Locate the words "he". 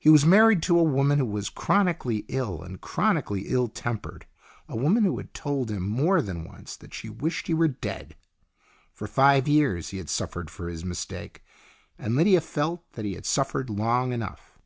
0.00-0.08, 7.46-7.54, 9.90-9.98, 13.04-13.14